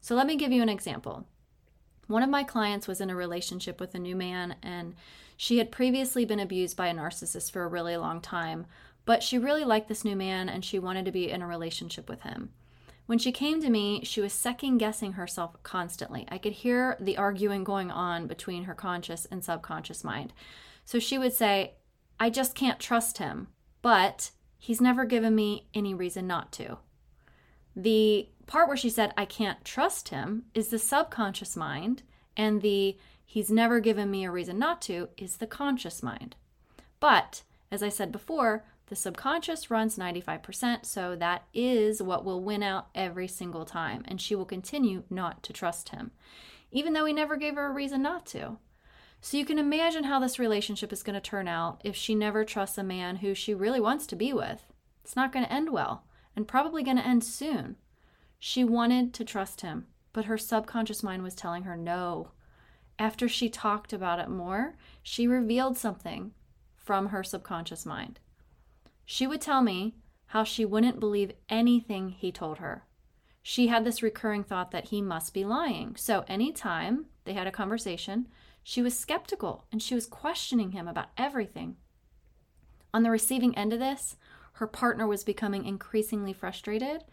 So, 0.00 0.16
let 0.16 0.26
me 0.26 0.34
give 0.34 0.50
you 0.50 0.62
an 0.62 0.68
example. 0.68 1.28
One 2.10 2.24
of 2.24 2.28
my 2.28 2.42
clients 2.42 2.88
was 2.88 3.00
in 3.00 3.08
a 3.08 3.14
relationship 3.14 3.78
with 3.78 3.94
a 3.94 3.98
new 4.00 4.16
man, 4.16 4.56
and 4.64 4.96
she 5.36 5.58
had 5.58 5.70
previously 5.70 6.24
been 6.24 6.40
abused 6.40 6.76
by 6.76 6.88
a 6.88 6.92
narcissist 6.92 7.52
for 7.52 7.62
a 7.62 7.68
really 7.68 7.96
long 7.96 8.20
time, 8.20 8.66
but 9.04 9.22
she 9.22 9.38
really 9.38 9.62
liked 9.62 9.86
this 9.86 10.04
new 10.04 10.16
man 10.16 10.48
and 10.48 10.64
she 10.64 10.80
wanted 10.80 11.04
to 11.04 11.12
be 11.12 11.30
in 11.30 11.40
a 11.40 11.46
relationship 11.46 12.08
with 12.08 12.22
him. 12.22 12.50
When 13.06 13.20
she 13.20 13.30
came 13.30 13.62
to 13.62 13.70
me, 13.70 14.02
she 14.02 14.20
was 14.20 14.32
second 14.32 14.78
guessing 14.78 15.12
herself 15.12 15.62
constantly. 15.62 16.26
I 16.28 16.38
could 16.38 16.52
hear 16.52 16.96
the 16.98 17.16
arguing 17.16 17.62
going 17.62 17.92
on 17.92 18.26
between 18.26 18.64
her 18.64 18.74
conscious 18.74 19.24
and 19.26 19.44
subconscious 19.44 20.02
mind. 20.02 20.32
So 20.84 20.98
she 20.98 21.16
would 21.16 21.32
say, 21.32 21.74
I 22.18 22.28
just 22.28 22.56
can't 22.56 22.80
trust 22.80 23.18
him, 23.18 23.46
but 23.82 24.32
he's 24.58 24.80
never 24.80 25.04
given 25.04 25.36
me 25.36 25.68
any 25.74 25.94
reason 25.94 26.26
not 26.26 26.50
to. 26.54 26.78
The 27.76 28.28
part 28.50 28.66
where 28.66 28.76
she 28.76 28.90
said, 28.90 29.14
I 29.16 29.24
can't 29.24 29.64
trust 29.64 30.08
him, 30.08 30.42
is 30.54 30.68
the 30.68 30.78
subconscious 30.78 31.56
mind, 31.56 32.02
and 32.36 32.60
the 32.60 32.98
he's 33.24 33.48
never 33.48 33.78
given 33.78 34.10
me 34.10 34.24
a 34.24 34.30
reason 34.30 34.58
not 34.58 34.82
to 34.82 35.08
is 35.16 35.36
the 35.36 35.46
conscious 35.46 36.02
mind. 36.02 36.34
But, 36.98 37.44
as 37.70 37.80
I 37.80 37.88
said 37.88 38.10
before, 38.10 38.64
the 38.88 38.96
subconscious 38.96 39.70
runs 39.70 39.96
95%, 39.96 40.84
so 40.84 41.14
that 41.14 41.44
is 41.54 42.02
what 42.02 42.24
will 42.24 42.42
win 42.42 42.64
out 42.64 42.88
every 42.92 43.28
single 43.28 43.64
time, 43.64 44.02
and 44.08 44.20
she 44.20 44.34
will 44.34 44.44
continue 44.44 45.04
not 45.08 45.44
to 45.44 45.52
trust 45.52 45.90
him, 45.90 46.10
even 46.72 46.92
though 46.92 47.04
he 47.04 47.12
never 47.12 47.36
gave 47.36 47.54
her 47.54 47.66
a 47.66 47.72
reason 47.72 48.02
not 48.02 48.26
to. 48.26 48.58
So 49.20 49.36
you 49.36 49.44
can 49.44 49.60
imagine 49.60 50.04
how 50.04 50.18
this 50.18 50.40
relationship 50.40 50.92
is 50.92 51.04
going 51.04 51.14
to 51.14 51.20
turn 51.20 51.46
out 51.46 51.80
if 51.84 51.94
she 51.94 52.16
never 52.16 52.44
trusts 52.44 52.78
a 52.78 52.82
man 52.82 53.16
who 53.16 53.32
she 53.32 53.54
really 53.54 53.78
wants 53.78 54.08
to 54.08 54.16
be 54.16 54.32
with. 54.32 54.64
It's 55.04 55.14
not 55.14 55.32
going 55.32 55.44
to 55.44 55.52
end 55.52 55.70
well, 55.70 56.02
and 56.34 56.48
probably 56.48 56.82
going 56.82 56.96
to 56.96 57.06
end 57.06 57.22
soon. 57.22 57.76
She 58.42 58.64
wanted 58.64 59.12
to 59.14 59.24
trust 59.24 59.60
him, 59.60 59.86
but 60.14 60.24
her 60.24 60.38
subconscious 60.38 61.02
mind 61.02 61.22
was 61.22 61.34
telling 61.34 61.64
her 61.64 61.76
no. 61.76 62.30
After 62.98 63.28
she 63.28 63.50
talked 63.50 63.92
about 63.92 64.18
it 64.18 64.30
more, 64.30 64.76
she 65.02 65.26
revealed 65.26 65.76
something 65.76 66.32
from 66.74 67.08
her 67.08 67.22
subconscious 67.22 67.84
mind. 67.84 68.18
She 69.04 69.26
would 69.26 69.42
tell 69.42 69.62
me 69.62 69.94
how 70.28 70.42
she 70.42 70.64
wouldn't 70.64 71.00
believe 71.00 71.32
anything 71.50 72.08
he 72.08 72.32
told 72.32 72.58
her. 72.58 72.84
She 73.42 73.66
had 73.66 73.84
this 73.84 74.02
recurring 74.02 74.44
thought 74.44 74.70
that 74.70 74.86
he 74.86 75.02
must 75.02 75.34
be 75.34 75.44
lying. 75.44 75.94
So, 75.96 76.24
anytime 76.26 77.06
they 77.24 77.34
had 77.34 77.46
a 77.46 77.52
conversation, 77.52 78.28
she 78.62 78.80
was 78.80 78.98
skeptical 78.98 79.66
and 79.70 79.82
she 79.82 79.94
was 79.94 80.06
questioning 80.06 80.72
him 80.72 80.88
about 80.88 81.08
everything. 81.18 81.76
On 82.94 83.02
the 83.02 83.10
receiving 83.10 83.56
end 83.56 83.72
of 83.72 83.80
this, 83.80 84.16
her 84.54 84.66
partner 84.66 85.06
was 85.06 85.24
becoming 85.24 85.64
increasingly 85.64 86.32
frustrated 86.32 87.04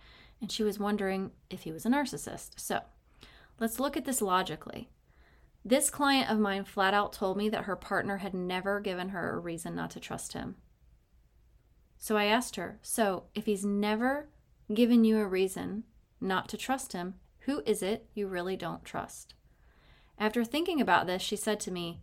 and 0.42 0.52
she 0.52 0.64
was 0.64 0.80
wondering 0.80 1.32
if 1.50 1.62
he 1.62 1.72
was 1.72 1.86
a 1.86 1.90
narcissist. 1.90 2.60
So 2.60 2.82
let's 3.60 3.80
look 3.80 3.98
at 3.98 4.06
this 4.06 4.22
logically. 4.22 4.90
This 5.66 5.90
client 5.90 6.30
of 6.30 6.40
mine 6.40 6.64
flat 6.64 6.94
out 6.94 7.12
told 7.14 7.38
me 7.38 7.50
that 7.50 7.66
her 7.66 7.76
partner 7.76 8.18
had 8.18 8.34
never 8.34 8.80
given 8.80 9.10
her 9.10 9.36
a 9.36 9.40
reason 9.40 9.76
not 9.76 9.92
to 9.92 10.00
trust 10.00 10.34
him. 10.34 10.56
So 11.98 12.16
I 12.16 12.26
asked 12.26 12.56
her, 12.56 12.80
So 12.82 13.24
if 13.36 13.46
he's 13.46 13.66
never 13.66 14.30
given 14.74 15.04
you 15.04 15.18
a 15.18 15.28
reason 15.28 15.84
not 16.22 16.48
to 16.50 16.58
trust 16.58 16.94
him, 16.94 17.16
who 17.42 17.64
is 17.66 17.82
it 17.82 18.08
you 18.14 18.28
really 18.28 18.56
don't 18.56 18.86
trust? 18.86 19.34
After 20.18 20.44
thinking 20.44 20.80
about 20.80 21.08
this, 21.08 21.22
she 21.22 21.36
said 21.36 21.60
to 21.62 21.72
me, 21.72 22.02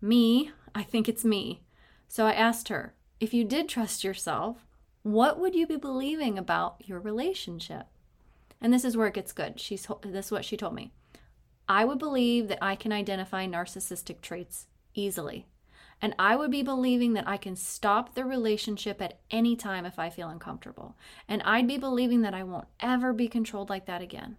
Me, 0.00 0.50
I 0.74 0.82
think 0.82 1.08
it's 1.08 1.24
me. 1.24 1.62
So 2.08 2.26
I 2.26 2.32
asked 2.32 2.68
her, 2.68 2.94
If 3.20 3.34
you 3.34 3.44
did 3.44 3.68
trust 3.68 4.04
yourself, 4.04 4.66
what 5.04 5.38
would 5.38 5.54
you 5.54 5.66
be 5.66 5.76
believing 5.76 6.38
about 6.38 6.76
your 6.84 6.98
relationship? 6.98 7.86
And 8.58 8.72
this 8.72 8.84
is 8.84 8.96
where 8.96 9.06
it 9.06 9.14
gets 9.14 9.32
good. 9.32 9.60
She's 9.60 9.86
this 10.02 10.26
is 10.26 10.32
what 10.32 10.46
she 10.46 10.56
told 10.56 10.74
me. 10.74 10.92
I 11.68 11.84
would 11.84 11.98
believe 11.98 12.48
that 12.48 12.58
I 12.62 12.74
can 12.74 12.90
identify 12.90 13.46
narcissistic 13.46 14.22
traits 14.22 14.66
easily. 14.94 15.46
And 16.00 16.14
I 16.18 16.36
would 16.36 16.50
be 16.50 16.62
believing 16.62 17.12
that 17.12 17.28
I 17.28 17.36
can 17.36 17.54
stop 17.54 18.14
the 18.14 18.24
relationship 18.24 19.02
at 19.02 19.20
any 19.30 19.56
time 19.56 19.84
if 19.84 19.98
I 19.98 20.08
feel 20.08 20.28
uncomfortable. 20.28 20.96
And 21.28 21.42
I'd 21.42 21.68
be 21.68 21.76
believing 21.76 22.22
that 22.22 22.34
I 22.34 22.42
won't 22.42 22.68
ever 22.80 23.12
be 23.12 23.28
controlled 23.28 23.68
like 23.68 23.84
that 23.84 24.00
again. 24.00 24.38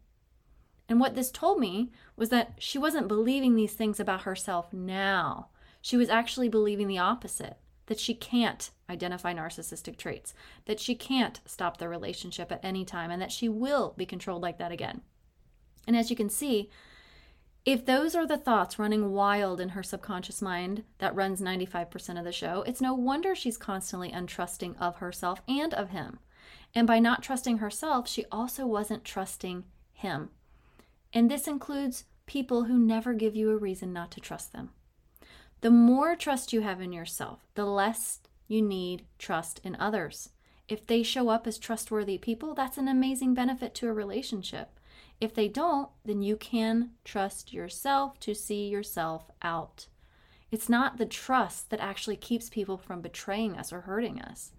And 0.89 0.99
what 0.99 1.13
this 1.13 1.29
told 1.29 1.59
me 1.59 1.91
was 2.15 2.29
that 2.29 2.53
she 2.57 2.79
wasn't 2.79 3.07
believing 3.07 3.55
these 3.55 3.73
things 3.73 3.99
about 3.99 4.23
herself 4.23 4.73
now. 4.73 5.49
She 5.79 5.95
was 5.95 6.09
actually 6.09 6.49
believing 6.49 6.87
the 6.87 6.97
opposite 6.97 7.57
that 7.87 7.99
she 7.99 8.13
can't 8.13 8.71
identify 8.89 9.33
narcissistic 9.33 9.97
traits, 9.97 10.33
that 10.65 10.79
she 10.79 10.95
can't 10.95 11.41
stop 11.45 11.77
the 11.77 11.89
relationship 11.89 12.51
at 12.51 12.63
any 12.63 12.85
time, 12.85 13.11
and 13.11 13.21
that 13.21 13.31
she 13.31 13.49
will 13.49 13.93
be 13.97 14.05
controlled 14.05 14.41
like 14.41 14.57
that 14.57 14.71
again. 14.71 15.01
And 15.87 15.95
as 15.95 16.09
you 16.09 16.15
can 16.15 16.29
see, 16.29 16.69
if 17.65 17.85
those 17.85 18.13
are 18.13 18.27
the 18.27 18.37
thoughts 18.37 18.77
running 18.77 19.11
wild 19.11 19.59
in 19.59 19.69
her 19.69 19.81
subconscious 19.81 20.41
mind 20.41 20.83
that 20.99 21.15
runs 21.15 21.41
95% 21.41 22.19
of 22.19 22.23
the 22.23 22.31
show, 22.31 22.63
it's 22.67 22.81
no 22.81 22.93
wonder 22.93 23.33
she's 23.33 23.57
constantly 23.57 24.11
untrusting 24.11 24.75
of 24.79 24.97
herself 24.97 25.41
and 25.47 25.73
of 25.73 25.89
him. 25.89 26.19
And 26.75 26.85
by 26.85 26.99
not 26.99 27.23
trusting 27.23 27.57
herself, 27.57 28.07
she 28.07 28.25
also 28.31 28.67
wasn't 28.67 29.03
trusting 29.03 29.63
him. 29.93 30.29
And 31.11 31.31
this 31.31 31.47
includes 31.47 32.03
people 32.27 32.65
who 32.65 32.77
never 32.77 33.13
give 33.13 33.35
you 33.35 33.49
a 33.49 33.57
reason 33.57 33.93
not 33.93 34.11
to 34.11 34.19
trust 34.19 34.53
them. 34.53 34.71
The 35.65 35.71
more 35.71 36.15
trust 36.15 36.53
you 36.53 36.61
have 36.61 36.79
in 36.79 36.93
yourself, 36.93 37.47
the 37.55 37.65
less 37.65 38.19
you 38.47 38.61
need 38.61 39.07
trust 39.17 39.59
in 39.63 39.75
others. 39.77 40.29
If 40.67 40.85
they 40.85 41.01
show 41.01 41.29
up 41.29 41.47
as 41.47 41.57
trustworthy 41.57 42.19
people, 42.19 42.53
that's 42.53 42.77
an 42.77 42.87
amazing 42.87 43.33
benefit 43.33 43.73
to 43.73 43.87
a 43.87 43.91
relationship. 43.91 44.79
If 45.19 45.33
they 45.33 45.47
don't, 45.47 45.89
then 46.05 46.21
you 46.21 46.35
can 46.35 46.91
trust 47.03 47.51
yourself 47.51 48.19
to 48.19 48.35
see 48.35 48.67
yourself 48.67 49.31
out. 49.41 49.87
It's 50.51 50.69
not 50.69 50.99
the 50.99 51.05
trust 51.07 51.71
that 51.71 51.79
actually 51.79 52.17
keeps 52.17 52.47
people 52.47 52.77
from 52.77 53.01
betraying 53.01 53.57
us 53.57 53.73
or 53.73 53.81
hurting 53.81 54.21
us. 54.21 54.51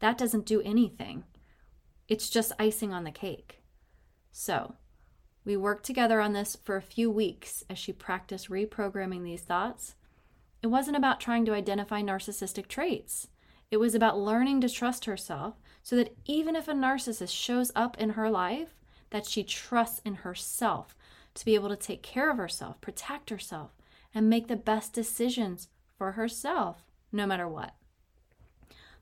That 0.00 0.18
doesn't 0.18 0.46
do 0.46 0.60
anything. 0.62 1.22
It's 2.08 2.28
just 2.28 2.50
icing 2.58 2.92
on 2.92 3.04
the 3.04 3.12
cake. 3.12 3.62
So, 4.32 4.74
we 5.44 5.56
worked 5.56 5.86
together 5.86 6.20
on 6.20 6.32
this 6.32 6.56
for 6.56 6.74
a 6.74 6.82
few 6.82 7.08
weeks 7.08 7.62
as 7.70 7.78
she 7.78 7.92
practiced 7.92 8.50
reprogramming 8.50 9.22
these 9.22 9.42
thoughts 9.42 9.94
it 10.62 10.68
wasn't 10.68 10.96
about 10.96 11.20
trying 11.20 11.44
to 11.46 11.54
identify 11.54 12.02
narcissistic 12.02 12.68
traits. 12.68 13.28
It 13.70 13.78
was 13.78 13.94
about 13.94 14.18
learning 14.18 14.60
to 14.62 14.68
trust 14.68 15.04
herself 15.04 15.54
so 15.82 15.96
that 15.96 16.16
even 16.26 16.56
if 16.56 16.68
a 16.68 16.72
narcissist 16.72 17.34
shows 17.34 17.72
up 17.74 17.98
in 17.98 18.10
her 18.10 18.28
life, 18.28 18.74
that 19.10 19.26
she 19.26 19.42
trusts 19.42 20.00
in 20.04 20.16
herself 20.16 20.94
to 21.34 21.44
be 21.44 21.54
able 21.54 21.68
to 21.68 21.76
take 21.76 22.02
care 22.02 22.30
of 22.30 22.36
herself, 22.36 22.80
protect 22.80 23.30
herself, 23.30 23.70
and 24.14 24.28
make 24.28 24.48
the 24.48 24.56
best 24.56 24.92
decisions 24.92 25.68
for 25.96 26.12
herself, 26.12 26.84
no 27.12 27.26
matter 27.26 27.48
what. 27.48 27.74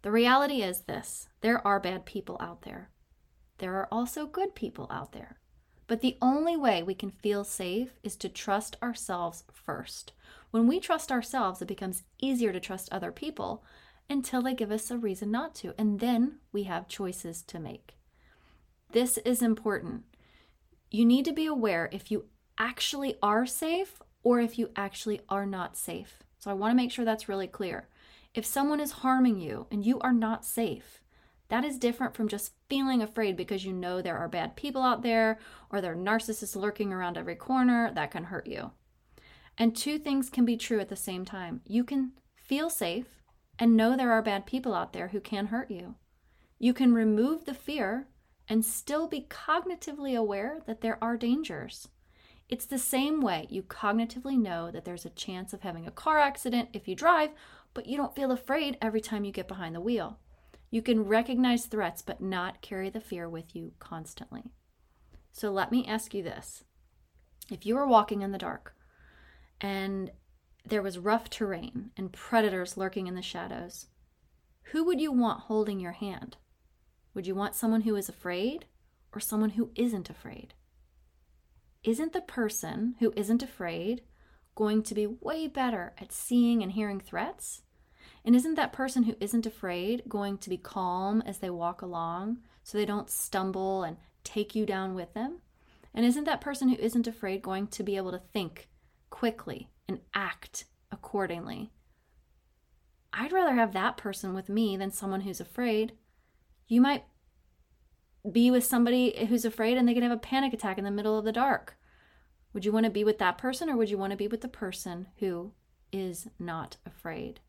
The 0.02 0.10
reality 0.10 0.62
is 0.62 0.82
this 0.82 1.28
there 1.40 1.66
are 1.66 1.80
bad 1.80 2.04
people 2.04 2.36
out 2.40 2.62
there. 2.62 2.90
There 3.58 3.74
are 3.74 3.88
also 3.90 4.26
good 4.26 4.54
people 4.54 4.86
out 4.90 5.12
there. 5.12 5.38
But 5.88 6.02
the 6.02 6.18
only 6.20 6.56
way 6.56 6.82
we 6.82 6.94
can 6.94 7.10
feel 7.10 7.44
safe 7.44 7.98
is 8.02 8.14
to 8.16 8.28
trust 8.28 8.76
ourselves 8.82 9.44
first. 9.52 10.12
When 10.50 10.66
we 10.66 10.80
trust 10.80 11.12
ourselves, 11.12 11.60
it 11.60 11.68
becomes 11.68 12.04
easier 12.18 12.52
to 12.52 12.60
trust 12.60 12.88
other 12.90 13.12
people 13.12 13.62
until 14.08 14.40
they 14.40 14.54
give 14.54 14.70
us 14.70 14.90
a 14.90 14.96
reason 14.96 15.30
not 15.30 15.54
to. 15.56 15.74
And 15.78 16.00
then 16.00 16.38
we 16.52 16.62
have 16.64 16.88
choices 16.88 17.42
to 17.42 17.60
make. 17.60 17.96
This 18.92 19.18
is 19.18 19.42
important. 19.42 20.04
You 20.90 21.04
need 21.04 21.26
to 21.26 21.32
be 21.32 21.44
aware 21.44 21.90
if 21.92 22.10
you 22.10 22.24
actually 22.56 23.16
are 23.22 23.44
safe 23.44 24.00
or 24.22 24.40
if 24.40 24.58
you 24.58 24.70
actually 24.74 25.20
are 25.28 25.44
not 25.44 25.76
safe. 25.76 26.22
So 26.38 26.50
I 26.50 26.54
want 26.54 26.72
to 26.72 26.76
make 26.76 26.90
sure 26.90 27.04
that's 27.04 27.28
really 27.28 27.46
clear. 27.46 27.88
If 28.34 28.46
someone 28.46 28.80
is 28.80 28.92
harming 28.92 29.38
you 29.38 29.66
and 29.70 29.84
you 29.84 29.98
are 30.00 30.12
not 30.12 30.44
safe, 30.44 31.02
That 31.48 31.64
is 31.64 31.78
different 31.78 32.14
from 32.14 32.28
just 32.28 32.52
feeling 32.68 33.02
afraid 33.02 33.36
because 33.36 33.64
you 33.64 33.72
know 33.72 34.02
there 34.02 34.18
are 34.18 34.28
bad 34.28 34.54
people 34.54 34.82
out 34.82 35.02
there 35.02 35.38
or 35.70 35.80
there 35.80 35.92
are 35.92 35.96
narcissists 35.96 36.56
lurking 36.56 36.92
around 36.92 37.16
every 37.16 37.36
corner 37.36 37.90
that 37.94 38.10
can 38.10 38.24
hurt 38.24 38.46
you. 38.46 38.70
And 39.58 39.74
two 39.74 39.98
things 39.98 40.30
can 40.30 40.44
be 40.44 40.56
true 40.56 40.78
at 40.78 40.88
the 40.88 40.96
same 40.96 41.24
time. 41.24 41.62
You 41.66 41.82
can 41.82 42.12
feel 42.36 42.70
safe 42.70 43.06
and 43.58 43.76
know 43.76 43.96
there 43.96 44.12
are 44.12 44.22
bad 44.22 44.46
people 44.46 44.72
out 44.72 44.92
there 44.92 45.08
who 45.08 45.20
can 45.20 45.46
hurt 45.46 45.70
you. 45.70 45.96
You 46.60 46.72
can 46.72 46.94
remove 46.94 47.44
the 47.44 47.54
fear 47.54 48.06
and 48.48 48.64
still 48.64 49.08
be 49.08 49.26
cognitively 49.28 50.16
aware 50.16 50.60
that 50.66 50.80
there 50.80 51.02
are 51.02 51.16
dangers. 51.16 51.88
It's 52.48 52.66
the 52.66 52.78
same 52.78 53.20
way 53.20 53.46
you 53.50 53.62
cognitively 53.62 54.38
know 54.38 54.70
that 54.70 54.84
there's 54.84 55.04
a 55.04 55.10
chance 55.10 55.52
of 55.52 55.62
having 55.62 55.86
a 55.86 55.90
car 55.90 56.18
accident 56.18 56.70
if 56.72 56.88
you 56.88 56.94
drive, 56.94 57.30
but 57.74 57.86
you 57.86 57.96
don't 57.96 58.14
feel 58.14 58.30
afraid 58.30 58.78
every 58.80 59.00
time 59.00 59.24
you 59.24 59.32
get 59.32 59.48
behind 59.48 59.74
the 59.74 59.80
wheel. 59.80 60.18
You 60.70 60.82
can 60.82 61.04
recognize 61.04 61.66
threats 61.66 62.00
but 62.00 62.20
not 62.20 62.62
carry 62.62 62.90
the 62.90 63.00
fear 63.00 63.28
with 63.28 63.54
you 63.54 63.72
constantly. 63.80 64.44
So 65.32 65.50
let 65.50 65.70
me 65.70 65.84
ask 65.86 66.14
you 66.14 66.22
this. 66.22 66.64
If 67.50 67.66
you 67.66 67.74
were 67.74 67.86
walking 67.86 68.22
in 68.22 68.32
the 68.32 68.38
dark 68.38 68.74
and 69.60 70.10
there 70.64 70.82
was 70.82 70.98
rough 70.98 71.30
terrain 71.30 71.90
and 71.96 72.12
predators 72.12 72.76
lurking 72.76 73.06
in 73.06 73.14
the 73.14 73.22
shadows, 73.22 73.86
who 74.64 74.84
would 74.84 75.00
you 75.00 75.10
want 75.10 75.42
holding 75.42 75.80
your 75.80 75.92
hand? 75.92 76.36
Would 77.14 77.26
you 77.26 77.34
want 77.34 77.54
someone 77.54 77.82
who 77.82 77.96
is 77.96 78.08
afraid 78.08 78.66
or 79.12 79.20
someone 79.20 79.50
who 79.50 79.70
isn't 79.74 80.10
afraid? 80.10 80.54
Isn't 81.82 82.12
the 82.12 82.20
person 82.20 82.96
who 82.98 83.12
isn't 83.16 83.42
afraid 83.42 84.02
going 84.54 84.82
to 84.82 84.94
be 84.94 85.06
way 85.06 85.46
better 85.46 85.94
at 85.98 86.12
seeing 86.12 86.62
and 86.62 86.72
hearing 86.72 87.00
threats? 87.00 87.62
And 88.24 88.36
isn't 88.36 88.56
that 88.56 88.72
person 88.72 89.04
who 89.04 89.16
isn't 89.20 89.46
afraid 89.46 90.02
going 90.08 90.38
to 90.38 90.50
be 90.50 90.58
calm 90.58 91.22
as 91.24 91.38
they 91.38 91.50
walk 91.50 91.80
along 91.80 92.38
so 92.62 92.76
they 92.76 92.84
don't 92.84 93.08
stumble 93.08 93.84
and 93.84 93.96
take 94.22 94.54
you 94.54 94.66
down 94.66 94.94
with 94.94 95.14
them? 95.14 95.40
And 95.94 96.04
isn't 96.04 96.24
that 96.24 96.40
person 96.40 96.68
who 96.68 96.76
isn't 96.76 97.06
afraid 97.06 97.40
going 97.40 97.68
to 97.68 97.82
be 97.82 97.96
able 97.96 98.10
to 98.10 98.18
think 98.18 98.68
quickly 99.10 99.68
and 99.88 100.00
act 100.14 100.64
accordingly? 100.90 101.70
I'd 103.12 103.32
rather 103.32 103.54
have 103.54 103.72
that 103.72 103.96
person 103.96 104.34
with 104.34 104.48
me 104.48 104.76
than 104.76 104.90
someone 104.90 105.22
who's 105.22 105.40
afraid. 105.40 105.92
You 106.66 106.80
might 106.80 107.04
be 108.30 108.50
with 108.50 108.64
somebody 108.64 109.26
who's 109.26 109.44
afraid 109.44 109.76
and 109.76 109.88
they 109.88 109.94
could 109.94 110.02
have 110.02 110.12
a 110.12 110.18
panic 110.18 110.52
attack 110.52 110.78
in 110.78 110.84
the 110.84 110.90
middle 110.90 111.18
of 111.18 111.24
the 111.24 111.32
dark. 111.32 111.76
Would 112.52 112.64
you 112.64 112.72
want 112.72 112.84
to 112.84 112.90
be 112.90 113.04
with 113.04 113.18
that 113.18 113.38
person 113.38 113.68
or 113.68 113.76
would 113.76 113.90
you 113.90 113.98
want 113.98 114.10
to 114.10 114.16
be 114.16 114.28
with 114.28 114.40
the 114.40 114.48
person 114.48 115.08
who 115.18 115.52
is 115.92 116.28
not 116.38 116.76
afraid? 116.84 117.40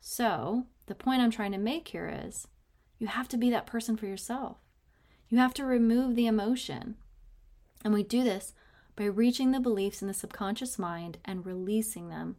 So, 0.00 0.66
the 0.86 0.94
point 0.94 1.22
I'm 1.22 1.30
trying 1.30 1.52
to 1.52 1.58
make 1.58 1.88
here 1.88 2.08
is 2.26 2.48
you 2.98 3.06
have 3.06 3.28
to 3.28 3.36
be 3.36 3.50
that 3.50 3.66
person 3.66 3.96
for 3.96 4.06
yourself. 4.06 4.58
You 5.28 5.38
have 5.38 5.54
to 5.54 5.64
remove 5.64 6.14
the 6.14 6.26
emotion. 6.26 6.96
And 7.84 7.92
we 7.92 8.02
do 8.02 8.24
this 8.24 8.54
by 8.98 9.04
reaching 9.04 9.52
the 9.52 9.60
beliefs 9.60 10.02
in 10.02 10.08
the 10.08 10.14
subconscious 10.14 10.76
mind 10.76 11.18
and 11.24 11.46
releasing 11.46 12.08
them. 12.08 12.34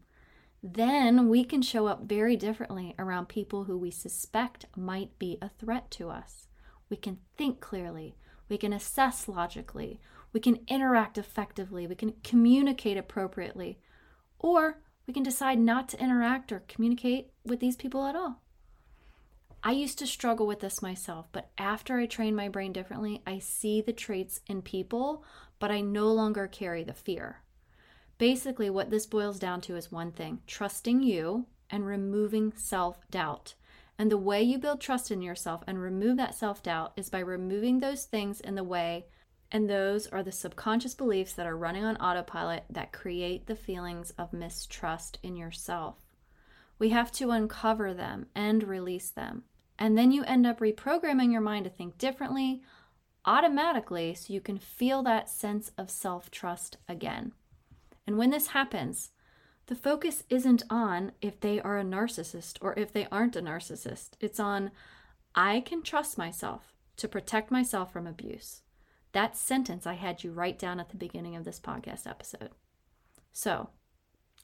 Then 0.61 1.29
we 1.29 1.45
can 1.45 1.61
show 1.61 1.87
up 1.87 2.03
very 2.03 2.35
differently 2.35 2.93
around 2.99 3.29
people 3.29 3.63
who 3.63 3.77
we 3.77 3.91
suspect 3.91 4.65
might 4.75 5.17
be 5.17 5.37
a 5.41 5.47
threat 5.47 5.89
to 5.91 6.09
us. 6.09 6.49
We 6.89 6.97
can 6.97 7.19
think 7.37 7.61
clearly, 7.61 8.17
we 8.49 8.57
can 8.57 8.73
assess 8.73 9.29
logically, 9.29 10.01
we 10.33 10.41
can 10.41 10.59
interact 10.67 11.17
effectively, 11.17 11.87
we 11.87 11.95
can 11.95 12.15
communicate 12.25 12.97
appropriately, 12.97 13.79
or 14.37 14.81
we 15.07 15.13
can 15.13 15.23
decide 15.23 15.59
not 15.59 15.87
to 15.89 16.03
interact 16.03 16.51
or 16.51 16.63
communicate 16.67 17.29
with 17.45 17.61
these 17.61 17.77
people 17.77 18.05
at 18.05 18.17
all. 18.17 18.41
I 19.63 19.71
used 19.71 19.99
to 19.99 20.07
struggle 20.07 20.47
with 20.47 20.59
this 20.59 20.81
myself, 20.81 21.27
but 21.31 21.51
after 21.57 21.99
I 21.99 22.05
trained 22.05 22.35
my 22.35 22.49
brain 22.49 22.73
differently, 22.73 23.21
I 23.25 23.39
see 23.39 23.81
the 23.81 23.93
traits 23.93 24.41
in 24.47 24.61
people, 24.61 25.23
but 25.60 25.72
I 25.72 25.82
no 25.82 26.08
longer 26.08 26.48
carry 26.48 26.84
the 26.84 26.93
fear. 26.93 27.41
Basically, 28.17 28.69
what 28.69 28.89
this 28.89 29.06
boils 29.06 29.39
down 29.39 29.62
to 29.62 29.76
is 29.76 29.91
one 29.91 30.12
thing 30.12 30.41
trusting 30.48 31.04
you 31.04 31.45
and 31.69 31.86
removing 31.86 32.54
self 32.56 33.10
doubt. 33.12 33.54
And 33.98 34.10
the 34.10 34.17
way 34.17 34.41
you 34.41 34.58
build 34.58 34.82
trust 34.82 35.12
in 35.12 35.22
yourself 35.22 35.63
and 35.67 35.82
remove 35.82 36.17
that 36.17 36.36
self 36.36 36.63
doubt 36.63 36.93
is 36.95 37.10
by 37.10 37.19
removing 37.19 37.80
those 37.80 38.06
things 38.06 38.39
in 38.41 38.56
the 38.56 38.63
way 38.63 39.06
and 39.52 39.69
those 39.69 40.08
are 40.08 40.22
the 40.22 40.32
subconscious 40.32 40.93
beliefs 40.93 41.34
that 41.34 41.48
are 41.48 41.58
running 41.58 41.84
on 41.84 41.98
autopilot 41.98 42.65
that 42.69 42.91
create 42.91 43.48
the 43.48 43.56
feelings 43.56 44.12
of 44.12 44.32
mistrust 44.32 45.17
in 45.24 45.36
yourself. 45.36 45.95
We 46.78 46.89
have 46.89 47.12
to 47.13 47.32
uncover 47.32 47.93
them 47.93 48.28
and 48.36 48.63
release 48.63 49.10
them. 49.10 49.43
And 49.78 49.98
then 49.98 50.12
you 50.12 50.24
end 50.24 50.45
up 50.45 50.60
reprogramming 50.60 51.32
your 51.32 51.41
mind 51.41 51.63
to 51.65 51.72
think 51.72 51.98
differently 51.98 52.62
automatically 53.25 54.13
so 54.13 54.34
you 54.34 54.41
can 54.41 54.58
feel 54.58 55.03
that 55.03 55.29
sense 55.29 55.71
of 55.77 55.89
self 55.89 56.32
trust 56.32 56.77
again. 56.88 57.34
And 58.08 58.17
when 58.17 58.29
this 58.32 58.47
happens, 58.47 59.12
the 59.67 59.75
focus 59.75 60.23
isn't 60.29 60.63
on 60.69 61.12
if 61.21 61.39
they 61.39 61.62
are 61.62 61.77
a 61.77 61.84
narcissist 61.84 62.58
or 62.60 62.73
if 62.77 62.91
they 62.91 63.08
aren't 63.12 63.36
a 63.36 63.41
narcissist. 63.41 64.12
It's 64.19 64.39
on, 64.39 64.71
I 65.36 65.60
can 65.62 65.84
trust 65.84 66.17
myself 66.17 66.73
to 66.97 67.08
protect 67.08 67.51
myself 67.51 67.93
from 67.93 68.08
abuse. 68.08 68.62
That 69.12 69.38
sentence 69.38 69.86
I 69.86 69.93
had 69.93 70.23
you 70.23 70.32
write 70.32 70.58
down 70.58 70.79
at 70.79 70.89
the 70.89 70.97
beginning 70.97 71.36
of 71.36 71.43
this 71.43 71.60
podcast 71.60 72.08
episode. 72.08 72.49
So, 73.32 73.69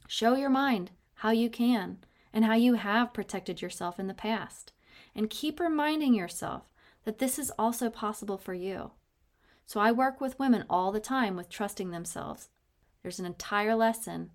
show 0.07 0.35
your 0.35 0.49
mind 0.49 0.91
how 1.15 1.31
you 1.31 1.49
can 1.49 1.97
and 2.31 2.45
how 2.45 2.53
you 2.53 2.75
have 2.75 3.13
protected 3.13 3.61
yourself 3.61 3.99
in 3.99 4.07
the 4.07 4.13
past. 4.13 4.73
And 5.15 5.29
keep 5.29 5.59
reminding 5.59 6.13
yourself 6.13 6.69
that 7.05 7.19
this 7.19 7.39
is 7.39 7.51
also 7.57 7.89
possible 7.89 8.37
for 8.37 8.53
you. 8.53 8.91
So, 9.65 9.79
I 9.79 9.91
work 9.91 10.21
with 10.21 10.37
women 10.37 10.65
all 10.69 10.91
the 10.91 10.99
time 10.99 11.35
with 11.35 11.49
trusting 11.49 11.89
themselves. 11.89 12.49
There's 13.01 13.19
an 13.19 13.25
entire 13.25 13.75
lesson 13.75 14.31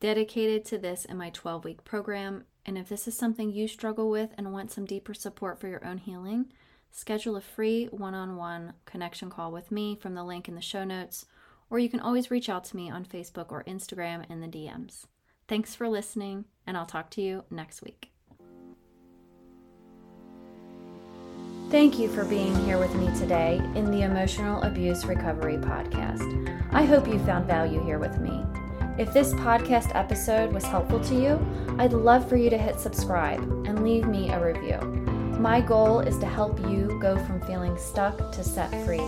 dedicated 0.00 0.64
to 0.66 0.78
this 0.78 1.04
in 1.04 1.16
my 1.16 1.30
12 1.30 1.64
week 1.64 1.84
program. 1.84 2.44
And 2.66 2.76
if 2.76 2.88
this 2.88 3.06
is 3.06 3.16
something 3.16 3.50
you 3.50 3.68
struggle 3.68 4.10
with 4.10 4.30
and 4.36 4.52
want 4.52 4.70
some 4.70 4.84
deeper 4.84 5.14
support 5.14 5.58
for 5.58 5.68
your 5.68 5.84
own 5.86 5.98
healing, 5.98 6.52
schedule 6.90 7.36
a 7.36 7.40
free 7.40 7.86
one 7.86 8.14
on 8.14 8.36
one 8.36 8.74
connection 8.86 9.30
call 9.30 9.52
with 9.52 9.70
me 9.70 9.96
from 9.96 10.14
the 10.14 10.24
link 10.24 10.48
in 10.48 10.54
the 10.54 10.60
show 10.60 10.84
notes, 10.84 11.26
or 11.68 11.78
you 11.78 11.88
can 11.88 12.00
always 12.00 12.30
reach 12.30 12.48
out 12.48 12.64
to 12.64 12.76
me 12.76 12.90
on 12.90 13.04
Facebook 13.04 13.50
or 13.50 13.64
Instagram 13.64 14.28
in 14.30 14.40
the 14.40 14.48
DMs. 14.48 15.04
Thanks 15.46 15.74
for 15.74 15.88
listening, 15.88 16.44
and 16.66 16.76
I'll 16.76 16.86
talk 16.86 17.10
to 17.10 17.22
you 17.22 17.44
next 17.50 17.82
week. 17.82 18.19
Thank 21.70 21.98
you 22.00 22.08
for 22.08 22.24
being 22.24 22.52
here 22.64 22.78
with 22.78 22.92
me 22.96 23.06
today 23.16 23.60
in 23.76 23.92
the 23.92 24.02
Emotional 24.02 24.60
Abuse 24.62 25.04
Recovery 25.04 25.56
Podcast. 25.56 26.66
I 26.72 26.84
hope 26.84 27.06
you 27.06 27.20
found 27.20 27.46
value 27.46 27.80
here 27.84 28.00
with 28.00 28.18
me. 28.18 28.44
If 28.98 29.14
this 29.14 29.32
podcast 29.34 29.94
episode 29.94 30.52
was 30.52 30.64
helpful 30.64 30.98
to 30.98 31.14
you, 31.14 31.38
I'd 31.78 31.92
love 31.92 32.28
for 32.28 32.36
you 32.36 32.50
to 32.50 32.58
hit 32.58 32.80
subscribe 32.80 33.38
and 33.68 33.84
leave 33.84 34.08
me 34.08 34.30
a 34.30 34.44
review. 34.44 34.80
My 35.38 35.60
goal 35.60 36.00
is 36.00 36.18
to 36.18 36.26
help 36.26 36.58
you 36.68 36.98
go 37.00 37.16
from 37.24 37.40
feeling 37.42 37.78
stuck 37.78 38.32
to 38.32 38.42
set 38.42 38.70
free. 38.84 39.06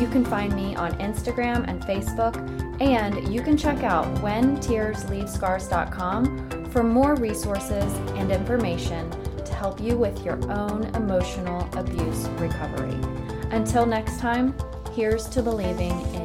You 0.00 0.08
can 0.10 0.24
find 0.24 0.56
me 0.56 0.74
on 0.74 0.94
Instagram 0.94 1.68
and 1.68 1.82
Facebook, 1.82 2.38
and 2.80 3.28
you 3.28 3.42
can 3.42 3.58
check 3.58 3.82
out 3.82 4.06
whentearsleavescars.com 4.22 6.70
for 6.70 6.82
more 6.82 7.16
resources 7.16 7.92
and 8.16 8.32
information 8.32 9.12
help 9.62 9.80
you 9.80 9.96
with 9.96 10.24
your 10.24 10.34
own 10.50 10.82
emotional 10.96 11.60
abuse 11.78 12.26
recovery. 12.30 12.98
Until 13.52 13.86
next 13.86 14.18
time, 14.18 14.56
here's 14.92 15.28
to 15.28 15.40
believing 15.40 15.92
in 16.16 16.21